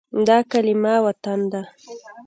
دا 0.27 0.37
کلمه 0.51 0.93
“وطن” 1.05 1.39
ده. 1.51 1.61